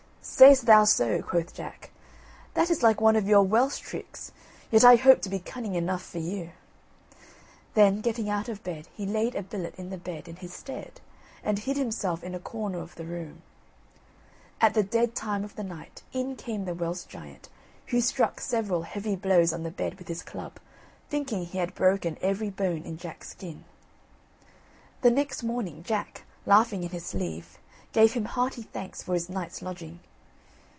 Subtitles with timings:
[0.23, 1.89] "Say'st thou so," quoth Jack;
[2.53, 4.31] "that is like one of your Welsh tricks,
[4.69, 6.51] yet I hope to be cunning enough for you."
[7.73, 11.01] Then, getting out of bed, he laid a billet in the bed in his stead,
[11.43, 13.41] and hid himself in a corner of the room.
[14.59, 17.49] At the dead time of the night in came the Welsh giant,
[17.87, 20.57] who struck several heavy blows on the bed with his club,
[21.09, 23.63] thinking he had broken every bone in Jack's skin.
[25.01, 27.57] The next morning Jack, laughing in his sleeve,
[27.91, 29.99] gave him hearty thanks for his night's lodging.